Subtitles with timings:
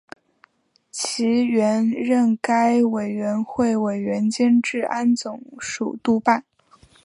[0.89, 6.43] 齐燮元任该委员会委员兼治安总署督办。